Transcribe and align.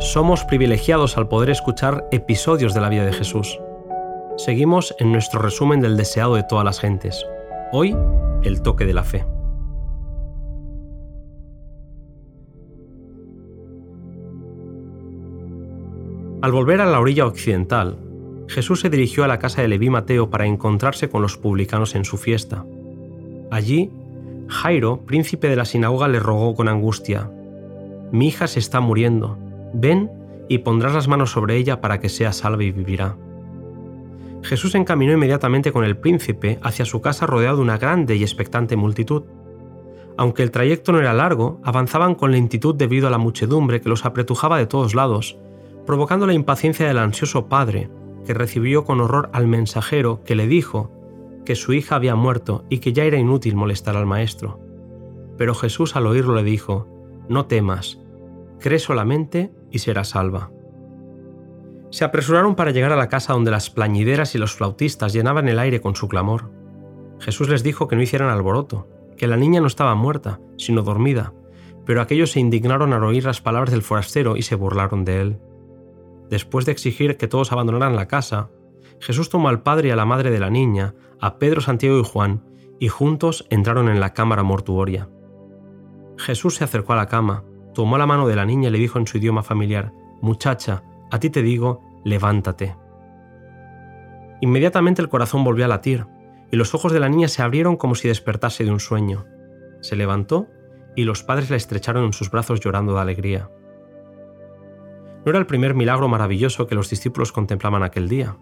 Somos 0.00 0.46
privilegiados 0.46 1.18
al 1.18 1.28
poder 1.28 1.50
escuchar 1.50 2.08
episodios 2.10 2.72
de 2.72 2.80
la 2.80 2.88
vida 2.88 3.04
de 3.04 3.12
Jesús. 3.12 3.60
Seguimos 4.38 4.94
en 4.98 5.12
nuestro 5.12 5.42
resumen 5.42 5.82
del 5.82 5.98
deseado 5.98 6.36
de 6.36 6.42
todas 6.42 6.64
las 6.64 6.80
gentes. 6.80 7.26
Hoy, 7.70 7.94
el 8.42 8.62
toque 8.62 8.86
de 8.86 8.94
la 8.94 9.04
fe. 9.04 9.26
Al 16.40 16.50
volver 16.50 16.80
a 16.80 16.86
la 16.86 16.98
orilla 16.98 17.26
occidental, 17.26 17.98
Jesús 18.48 18.80
se 18.80 18.88
dirigió 18.88 19.24
a 19.24 19.28
la 19.28 19.38
casa 19.38 19.60
de 19.60 19.68
Leví 19.68 19.90
Mateo 19.90 20.30
para 20.30 20.46
encontrarse 20.46 21.10
con 21.10 21.20
los 21.20 21.36
publicanos 21.36 21.94
en 21.94 22.06
su 22.06 22.16
fiesta. 22.16 22.64
Allí, 23.50 23.90
Jairo, 24.48 25.04
príncipe 25.04 25.48
de 25.48 25.56
la 25.56 25.66
sinagoga, 25.66 26.08
le 26.08 26.20
rogó 26.20 26.54
con 26.54 26.68
angustia, 26.68 27.30
Mi 28.12 28.28
hija 28.28 28.46
se 28.46 28.60
está 28.60 28.80
muriendo 28.80 29.36
Ven 29.72 30.10
y 30.48 30.58
pondrás 30.58 30.94
las 30.94 31.08
manos 31.08 31.30
sobre 31.30 31.56
ella 31.56 31.80
para 31.80 32.00
que 32.00 32.08
sea 32.08 32.32
salva 32.32 32.64
y 32.64 32.72
vivirá. 32.72 33.16
Jesús 34.42 34.74
encaminó 34.74 35.12
inmediatamente 35.12 35.72
con 35.72 35.84
el 35.84 35.96
príncipe 35.96 36.58
hacia 36.62 36.84
su 36.84 37.00
casa 37.00 37.26
rodeado 37.26 37.56
de 37.56 37.62
una 37.62 37.78
grande 37.78 38.16
y 38.16 38.22
expectante 38.22 38.76
multitud. 38.76 39.24
Aunque 40.16 40.42
el 40.42 40.50
trayecto 40.50 40.92
no 40.92 40.98
era 40.98 41.12
largo, 41.12 41.60
avanzaban 41.62 42.14
con 42.14 42.32
lentitud 42.32 42.74
debido 42.74 43.06
a 43.06 43.10
la 43.10 43.18
muchedumbre 43.18 43.80
que 43.80 43.88
los 43.88 44.04
apretujaba 44.04 44.58
de 44.58 44.66
todos 44.66 44.94
lados, 44.94 45.38
provocando 45.86 46.26
la 46.26 46.34
impaciencia 46.34 46.86
del 46.86 46.98
ansioso 46.98 47.46
padre, 47.46 47.90
que 48.26 48.34
recibió 48.34 48.84
con 48.84 49.00
horror 49.00 49.30
al 49.32 49.46
mensajero 49.46 50.22
que 50.24 50.34
le 50.34 50.46
dijo 50.46 50.90
que 51.44 51.54
su 51.54 51.72
hija 51.72 51.96
había 51.96 52.14
muerto 52.14 52.64
y 52.68 52.78
que 52.78 52.92
ya 52.92 53.04
era 53.04 53.18
inútil 53.18 53.56
molestar 53.56 53.96
al 53.96 54.06
maestro. 54.06 54.60
Pero 55.36 55.54
Jesús 55.54 55.96
al 55.96 56.06
oírlo 56.06 56.34
le 56.34 56.42
dijo, 56.42 56.86
No 57.28 57.46
temas, 57.46 57.98
cree 58.58 58.78
solamente 58.78 59.50
y 59.70 59.78
será 59.78 60.04
salva. 60.04 60.50
Se 61.90 62.04
apresuraron 62.04 62.54
para 62.54 62.70
llegar 62.70 62.92
a 62.92 62.96
la 62.96 63.08
casa 63.08 63.32
donde 63.32 63.50
las 63.50 63.68
plañideras 63.70 64.34
y 64.34 64.38
los 64.38 64.54
flautistas 64.54 65.12
llenaban 65.12 65.48
el 65.48 65.58
aire 65.58 65.80
con 65.80 65.96
su 65.96 66.08
clamor. 66.08 66.50
Jesús 67.18 67.48
les 67.48 67.62
dijo 67.62 67.88
que 67.88 67.96
no 67.96 68.02
hicieran 68.02 68.30
alboroto, 68.30 68.88
que 69.16 69.26
la 69.26 69.36
niña 69.36 69.60
no 69.60 69.66
estaba 69.66 69.94
muerta, 69.94 70.40
sino 70.56 70.82
dormida, 70.82 71.34
pero 71.84 72.00
aquellos 72.00 72.32
se 72.32 72.40
indignaron 72.40 72.92
al 72.92 73.04
oír 73.04 73.24
las 73.24 73.40
palabras 73.40 73.72
del 73.72 73.82
forastero 73.82 74.36
y 74.36 74.42
se 74.42 74.54
burlaron 74.54 75.04
de 75.04 75.20
él. 75.20 75.38
Después 76.30 76.64
de 76.64 76.72
exigir 76.72 77.16
que 77.16 77.26
todos 77.26 77.50
abandonaran 77.50 77.96
la 77.96 78.06
casa, 78.06 78.50
Jesús 79.00 79.28
tomó 79.28 79.48
al 79.48 79.62
padre 79.62 79.88
y 79.88 79.90
a 79.90 79.96
la 79.96 80.06
madre 80.06 80.30
de 80.30 80.38
la 80.38 80.50
niña, 80.50 80.94
a 81.20 81.38
Pedro, 81.38 81.60
Santiago 81.60 81.98
y 81.98 82.04
Juan, 82.04 82.44
y 82.78 82.88
juntos 82.88 83.46
entraron 83.50 83.88
en 83.88 83.98
la 83.98 84.14
cámara 84.14 84.42
mortuoria. 84.42 85.08
Jesús 86.16 86.54
se 86.54 86.64
acercó 86.64 86.92
a 86.92 86.96
la 86.96 87.06
cama, 87.06 87.44
tomó 87.80 87.96
la 87.96 88.04
mano 88.04 88.28
de 88.28 88.36
la 88.36 88.44
niña 88.44 88.68
y 88.68 88.72
le 88.72 88.78
dijo 88.78 88.98
en 88.98 89.06
su 89.06 89.16
idioma 89.16 89.42
familiar, 89.42 89.94
Muchacha, 90.20 90.82
a 91.10 91.18
ti 91.18 91.30
te 91.30 91.40
digo, 91.40 91.80
levántate. 92.04 92.76
Inmediatamente 94.42 95.00
el 95.00 95.08
corazón 95.08 95.44
volvió 95.44 95.64
a 95.64 95.68
latir, 95.68 96.06
y 96.50 96.56
los 96.56 96.74
ojos 96.74 96.92
de 96.92 97.00
la 97.00 97.08
niña 97.08 97.26
se 97.28 97.40
abrieron 97.40 97.78
como 97.78 97.94
si 97.94 98.06
despertase 98.06 98.64
de 98.64 98.70
un 98.70 98.80
sueño. 98.80 99.24
Se 99.80 99.96
levantó 99.96 100.46
y 100.94 101.04
los 101.04 101.22
padres 101.22 101.48
la 101.48 101.56
estrecharon 101.56 102.04
en 102.04 102.12
sus 102.12 102.30
brazos 102.30 102.60
llorando 102.60 102.92
de 102.92 103.00
alegría. 103.00 103.48
No 105.24 105.30
era 105.30 105.38
el 105.38 105.46
primer 105.46 105.74
milagro 105.74 106.06
maravilloso 106.06 106.66
que 106.66 106.74
los 106.74 106.90
discípulos 106.90 107.32
contemplaban 107.32 107.82
aquel 107.82 108.10
día. 108.10 108.36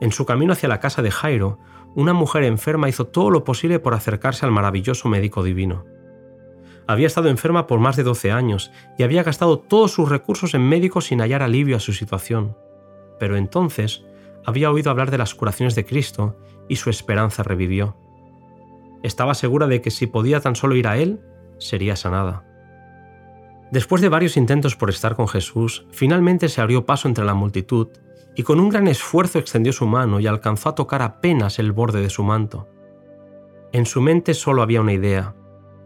En 0.00 0.12
su 0.12 0.26
camino 0.26 0.52
hacia 0.52 0.68
la 0.68 0.78
casa 0.78 1.02
de 1.02 1.10
Jairo, 1.10 1.58
una 1.96 2.12
mujer 2.12 2.44
enferma 2.44 2.88
hizo 2.88 3.08
todo 3.08 3.30
lo 3.30 3.42
posible 3.42 3.80
por 3.80 3.94
acercarse 3.94 4.46
al 4.46 4.52
maravilloso 4.52 5.08
médico 5.08 5.42
divino. 5.42 5.86
Había 6.86 7.06
estado 7.06 7.28
enferma 7.28 7.66
por 7.66 7.80
más 7.80 7.96
de 7.96 8.02
12 8.02 8.30
años 8.30 8.70
y 8.98 9.02
había 9.02 9.22
gastado 9.22 9.58
todos 9.58 9.92
sus 9.92 10.08
recursos 10.08 10.54
en 10.54 10.68
médicos 10.68 11.06
sin 11.06 11.20
hallar 11.20 11.42
alivio 11.42 11.76
a 11.76 11.80
su 11.80 11.92
situación. 11.92 12.56
Pero 13.18 13.36
entonces 13.36 14.04
había 14.44 14.70
oído 14.70 14.90
hablar 14.90 15.10
de 15.10 15.18
las 15.18 15.34
curaciones 15.34 15.74
de 15.74 15.86
Cristo 15.86 16.36
y 16.68 16.76
su 16.76 16.90
esperanza 16.90 17.42
revivió. 17.42 17.96
Estaba 19.02 19.34
segura 19.34 19.66
de 19.66 19.80
que 19.80 19.90
si 19.90 20.06
podía 20.06 20.40
tan 20.40 20.56
solo 20.56 20.76
ir 20.76 20.86
a 20.86 20.98
Él, 20.98 21.20
sería 21.58 21.96
sanada. 21.96 22.44
Después 23.70 24.02
de 24.02 24.08
varios 24.08 24.36
intentos 24.36 24.76
por 24.76 24.90
estar 24.90 25.16
con 25.16 25.26
Jesús, 25.26 25.86
finalmente 25.90 26.48
se 26.48 26.60
abrió 26.60 26.84
paso 26.84 27.08
entre 27.08 27.24
la 27.24 27.34
multitud 27.34 27.88
y 28.36 28.42
con 28.42 28.60
un 28.60 28.68
gran 28.68 28.88
esfuerzo 28.88 29.38
extendió 29.38 29.72
su 29.72 29.86
mano 29.86 30.20
y 30.20 30.26
alcanzó 30.26 30.68
a 30.68 30.74
tocar 30.74 31.02
apenas 31.02 31.58
el 31.58 31.72
borde 31.72 32.00
de 32.00 32.10
su 32.10 32.22
manto. 32.22 32.68
En 33.72 33.86
su 33.86 34.00
mente 34.00 34.34
solo 34.34 34.62
había 34.62 34.80
una 34.80 34.92
idea, 34.92 35.34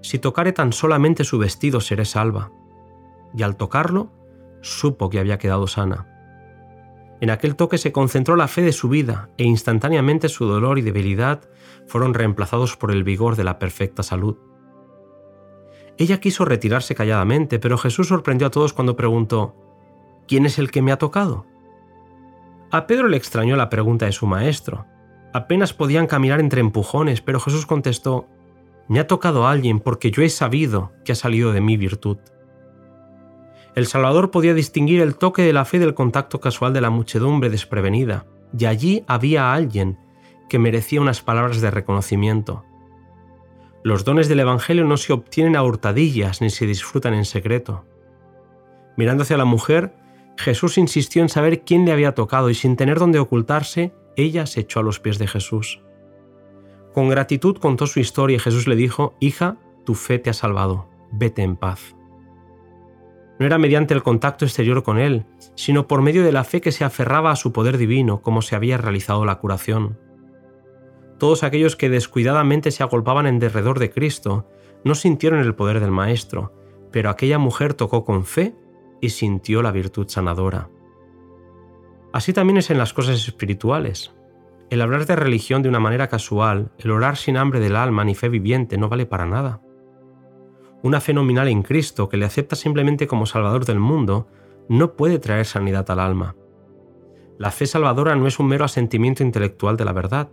si 0.00 0.18
tocare 0.18 0.52
tan 0.52 0.72
solamente 0.72 1.24
su 1.24 1.38
vestido 1.38 1.80
seré 1.80 2.04
salva. 2.04 2.50
Y 3.36 3.42
al 3.42 3.56
tocarlo, 3.56 4.10
supo 4.60 5.10
que 5.10 5.18
había 5.18 5.38
quedado 5.38 5.66
sana. 5.66 6.06
En 7.20 7.30
aquel 7.30 7.56
toque 7.56 7.78
se 7.78 7.92
concentró 7.92 8.36
la 8.36 8.48
fe 8.48 8.62
de 8.62 8.72
su 8.72 8.88
vida 8.88 9.28
e 9.38 9.44
instantáneamente 9.44 10.28
su 10.28 10.46
dolor 10.46 10.78
y 10.78 10.82
debilidad 10.82 11.40
fueron 11.86 12.14
reemplazados 12.14 12.76
por 12.76 12.92
el 12.92 13.02
vigor 13.02 13.34
de 13.34 13.44
la 13.44 13.58
perfecta 13.58 14.02
salud. 14.02 14.36
Ella 15.96 16.20
quiso 16.20 16.44
retirarse 16.44 16.94
calladamente, 16.94 17.58
pero 17.58 17.76
Jesús 17.76 18.08
sorprendió 18.08 18.46
a 18.46 18.50
todos 18.50 18.72
cuando 18.72 18.94
preguntó, 18.94 19.56
¿quién 20.28 20.46
es 20.46 20.58
el 20.58 20.70
que 20.70 20.80
me 20.80 20.92
ha 20.92 20.98
tocado? 20.98 21.44
A 22.70 22.86
Pedro 22.86 23.08
le 23.08 23.16
extrañó 23.16 23.56
la 23.56 23.68
pregunta 23.68 24.06
de 24.06 24.12
su 24.12 24.26
maestro. 24.26 24.86
Apenas 25.32 25.74
podían 25.74 26.06
caminar 26.06 26.38
entre 26.38 26.60
empujones, 26.60 27.20
pero 27.20 27.40
Jesús 27.40 27.66
contestó, 27.66 28.28
me 28.88 29.00
ha 29.00 29.06
tocado 29.06 29.46
a 29.46 29.50
alguien 29.50 29.80
porque 29.80 30.10
yo 30.10 30.22
he 30.22 30.28
sabido 30.28 30.92
que 31.04 31.12
ha 31.12 31.14
salido 31.14 31.52
de 31.52 31.60
mi 31.60 31.76
virtud. 31.76 32.18
El 33.74 33.86
Salvador 33.86 34.30
podía 34.30 34.54
distinguir 34.54 35.00
el 35.00 35.16
toque 35.16 35.42
de 35.42 35.52
la 35.52 35.64
fe 35.64 35.78
del 35.78 35.94
contacto 35.94 36.40
casual 36.40 36.72
de 36.72 36.80
la 36.80 36.90
muchedumbre 36.90 37.50
desprevenida, 37.50 38.26
y 38.58 38.64
allí 38.64 39.04
había 39.06 39.52
alguien 39.52 39.98
que 40.48 40.58
merecía 40.58 41.00
unas 41.00 41.20
palabras 41.20 41.60
de 41.60 41.70
reconocimiento. 41.70 42.64
Los 43.84 44.04
dones 44.04 44.28
del 44.28 44.40
Evangelio 44.40 44.84
no 44.84 44.96
se 44.96 45.12
obtienen 45.12 45.54
a 45.54 45.62
hurtadillas 45.62 46.40
ni 46.40 46.50
se 46.50 46.66
disfrutan 46.66 47.14
en 47.14 47.24
secreto. 47.24 47.84
Mirando 48.96 49.22
hacia 49.22 49.36
la 49.36 49.44
mujer, 49.44 49.94
Jesús 50.36 50.78
insistió 50.78 51.22
en 51.22 51.28
saber 51.28 51.62
quién 51.62 51.84
le 51.84 51.92
había 51.92 52.14
tocado 52.14 52.50
y 52.50 52.54
sin 52.54 52.76
tener 52.76 52.98
dónde 52.98 53.18
ocultarse, 53.18 53.92
ella 54.16 54.46
se 54.46 54.60
echó 54.60 54.80
a 54.80 54.82
los 54.82 54.98
pies 54.98 55.18
de 55.18 55.28
Jesús. 55.28 55.80
Con 56.98 57.10
gratitud 57.10 57.58
contó 57.58 57.86
su 57.86 58.00
historia 58.00 58.34
y 58.34 58.40
Jesús 58.40 58.66
le 58.66 58.74
dijo, 58.74 59.14
Hija, 59.20 59.56
tu 59.84 59.94
fe 59.94 60.18
te 60.18 60.30
ha 60.30 60.32
salvado, 60.32 60.88
vete 61.12 61.42
en 61.42 61.54
paz. 61.54 61.94
No 63.38 63.46
era 63.46 63.56
mediante 63.56 63.94
el 63.94 64.02
contacto 64.02 64.44
exterior 64.44 64.82
con 64.82 64.98
Él, 64.98 65.24
sino 65.54 65.86
por 65.86 66.02
medio 66.02 66.24
de 66.24 66.32
la 66.32 66.42
fe 66.42 66.60
que 66.60 66.72
se 66.72 66.82
aferraba 66.82 67.30
a 67.30 67.36
su 67.36 67.52
poder 67.52 67.78
divino 67.78 68.20
como 68.20 68.42
se 68.42 68.56
había 68.56 68.78
realizado 68.78 69.24
la 69.24 69.36
curación. 69.38 69.96
Todos 71.20 71.44
aquellos 71.44 71.76
que 71.76 71.88
descuidadamente 71.88 72.72
se 72.72 72.82
agolpaban 72.82 73.28
en 73.28 73.38
derredor 73.38 73.78
de 73.78 73.92
Cristo 73.92 74.48
no 74.82 74.96
sintieron 74.96 75.38
el 75.38 75.54
poder 75.54 75.78
del 75.78 75.92
Maestro, 75.92 76.52
pero 76.90 77.10
aquella 77.10 77.38
mujer 77.38 77.74
tocó 77.74 78.04
con 78.04 78.24
fe 78.24 78.56
y 79.00 79.10
sintió 79.10 79.62
la 79.62 79.70
virtud 79.70 80.08
sanadora. 80.08 80.68
Así 82.12 82.32
también 82.32 82.56
es 82.56 82.70
en 82.70 82.78
las 82.78 82.92
cosas 82.92 83.24
espirituales. 83.24 84.17
El 84.70 84.82
hablar 84.82 85.06
de 85.06 85.16
religión 85.16 85.62
de 85.62 85.70
una 85.70 85.80
manera 85.80 86.08
casual, 86.08 86.72
el 86.78 86.90
orar 86.90 87.16
sin 87.16 87.38
hambre 87.38 87.58
del 87.58 87.74
alma 87.74 88.04
ni 88.04 88.14
fe 88.14 88.28
viviente 88.28 88.76
no 88.76 88.90
vale 88.90 89.06
para 89.06 89.24
nada. 89.24 89.62
Una 90.82 91.00
fe 91.00 91.14
nominal 91.14 91.48
en 91.48 91.62
Cristo 91.62 92.08
que 92.08 92.18
le 92.18 92.26
acepta 92.26 92.54
simplemente 92.54 93.06
como 93.06 93.24
Salvador 93.24 93.64
del 93.64 93.80
mundo 93.80 94.28
no 94.68 94.94
puede 94.94 95.18
traer 95.18 95.46
sanidad 95.46 95.90
al 95.90 96.00
alma. 96.00 96.36
La 97.38 97.50
fe 97.50 97.66
salvadora 97.66 98.14
no 98.14 98.26
es 98.26 98.38
un 98.38 98.48
mero 98.48 98.64
asentimiento 98.64 99.22
intelectual 99.22 99.76
de 99.76 99.84
la 99.86 99.92
verdad. 99.92 100.28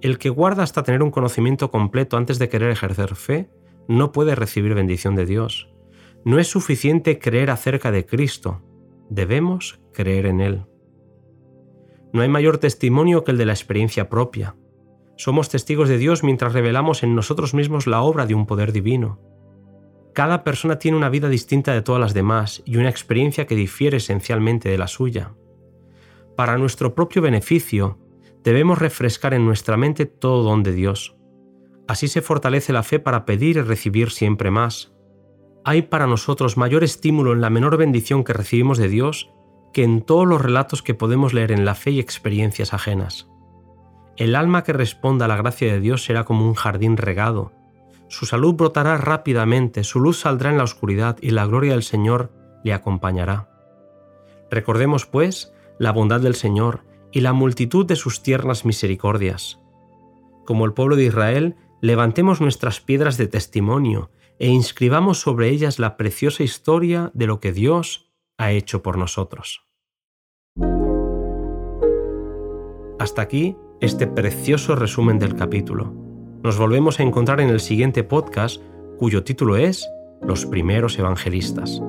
El 0.00 0.18
que 0.18 0.30
guarda 0.30 0.62
hasta 0.62 0.82
tener 0.82 1.02
un 1.02 1.10
conocimiento 1.10 1.70
completo 1.70 2.16
antes 2.16 2.38
de 2.38 2.48
querer 2.48 2.70
ejercer 2.70 3.16
fe 3.16 3.50
no 3.86 4.12
puede 4.12 4.34
recibir 4.34 4.74
bendición 4.74 5.14
de 5.14 5.26
Dios. 5.26 5.68
No 6.24 6.38
es 6.38 6.48
suficiente 6.48 7.18
creer 7.18 7.50
acerca 7.50 7.90
de 7.90 8.06
Cristo, 8.06 8.62
debemos 9.10 9.80
creer 9.92 10.26
en 10.26 10.40
Él. 10.40 10.66
No 12.12 12.22
hay 12.22 12.28
mayor 12.28 12.58
testimonio 12.58 13.24
que 13.24 13.32
el 13.32 13.38
de 13.38 13.46
la 13.46 13.52
experiencia 13.52 14.08
propia. 14.08 14.56
Somos 15.16 15.48
testigos 15.48 15.88
de 15.88 15.98
Dios 15.98 16.22
mientras 16.22 16.52
revelamos 16.52 17.02
en 17.02 17.14
nosotros 17.14 17.52
mismos 17.52 17.86
la 17.86 18.02
obra 18.02 18.24
de 18.24 18.34
un 18.34 18.46
poder 18.46 18.72
divino. 18.72 19.20
Cada 20.14 20.42
persona 20.42 20.78
tiene 20.78 20.96
una 20.96 21.10
vida 21.10 21.28
distinta 21.28 21.72
de 21.72 21.82
todas 21.82 22.00
las 22.00 22.14
demás 22.14 22.62
y 22.64 22.76
una 22.76 22.88
experiencia 22.88 23.46
que 23.46 23.54
difiere 23.54 23.98
esencialmente 23.98 24.68
de 24.68 24.78
la 24.78 24.88
suya. 24.88 25.34
Para 26.36 26.56
nuestro 26.56 26.94
propio 26.94 27.20
beneficio, 27.20 27.98
debemos 28.42 28.78
refrescar 28.78 29.34
en 29.34 29.44
nuestra 29.44 29.76
mente 29.76 30.06
todo 30.06 30.44
don 30.44 30.62
de 30.62 30.72
Dios. 30.72 31.16
Así 31.86 32.08
se 32.08 32.22
fortalece 32.22 32.72
la 32.72 32.82
fe 32.82 32.98
para 32.98 33.24
pedir 33.24 33.56
y 33.56 33.62
recibir 33.62 34.10
siempre 34.10 34.50
más. 34.50 34.92
Hay 35.64 35.82
para 35.82 36.06
nosotros 36.06 36.56
mayor 36.56 36.84
estímulo 36.84 37.32
en 37.32 37.40
la 37.40 37.50
menor 37.50 37.76
bendición 37.76 38.24
que 38.24 38.32
recibimos 38.32 38.78
de 38.78 38.88
Dios 38.88 39.30
que 39.72 39.84
en 39.84 40.02
todos 40.02 40.26
los 40.26 40.40
relatos 40.40 40.82
que 40.82 40.94
podemos 40.94 41.34
leer 41.34 41.52
en 41.52 41.64
la 41.64 41.74
fe 41.74 41.92
y 41.92 42.00
experiencias 42.00 42.74
ajenas. 42.74 43.28
El 44.16 44.34
alma 44.34 44.64
que 44.64 44.72
responda 44.72 45.26
a 45.26 45.28
la 45.28 45.36
gracia 45.36 45.72
de 45.72 45.80
Dios 45.80 46.04
será 46.04 46.24
como 46.24 46.46
un 46.46 46.54
jardín 46.54 46.96
regado. 46.96 47.52
Su 48.08 48.26
salud 48.26 48.54
brotará 48.54 48.96
rápidamente, 48.96 49.84
su 49.84 50.00
luz 50.00 50.20
saldrá 50.20 50.50
en 50.50 50.58
la 50.58 50.64
oscuridad 50.64 51.18
y 51.20 51.30
la 51.30 51.46
gloria 51.46 51.72
del 51.72 51.82
Señor 51.82 52.32
le 52.64 52.72
acompañará. 52.72 53.48
Recordemos, 54.50 55.06
pues, 55.06 55.52
la 55.78 55.92
bondad 55.92 56.20
del 56.20 56.34
Señor 56.34 56.84
y 57.12 57.20
la 57.20 57.32
multitud 57.32 57.86
de 57.86 57.96
sus 57.96 58.22
tiernas 58.22 58.64
misericordias. 58.64 59.60
Como 60.44 60.64
el 60.64 60.72
pueblo 60.72 60.96
de 60.96 61.04
Israel, 61.04 61.56
levantemos 61.80 62.40
nuestras 62.40 62.80
piedras 62.80 63.18
de 63.18 63.28
testimonio 63.28 64.10
e 64.38 64.48
inscribamos 64.48 65.20
sobre 65.20 65.50
ellas 65.50 65.78
la 65.78 65.96
preciosa 65.96 66.42
historia 66.42 67.10
de 67.14 67.26
lo 67.26 67.40
que 67.40 67.52
Dios 67.52 68.07
ha 68.38 68.52
hecho 68.52 68.82
por 68.82 68.96
nosotros. 68.96 69.64
Hasta 72.98 73.22
aquí 73.22 73.56
este 73.80 74.06
precioso 74.06 74.74
resumen 74.74 75.18
del 75.18 75.36
capítulo. 75.36 75.92
Nos 76.42 76.58
volvemos 76.58 76.98
a 76.98 77.02
encontrar 77.02 77.40
en 77.40 77.48
el 77.48 77.60
siguiente 77.60 78.04
podcast 78.04 78.62
cuyo 78.98 79.22
título 79.22 79.56
es 79.56 79.88
Los 80.22 80.46
primeros 80.46 80.98
evangelistas. 80.98 81.80